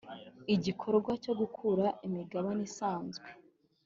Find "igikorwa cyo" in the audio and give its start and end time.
0.55-1.33